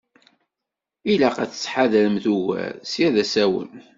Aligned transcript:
Ilaq 1.11 1.37
ad 1.43 1.49
tettḥadaremt 1.51 2.25
ugar, 2.35 2.71
ssya 2.87 3.07
d 3.13 3.15
asawen. 3.23 3.71